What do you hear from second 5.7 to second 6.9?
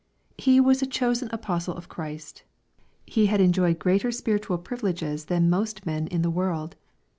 men in the world.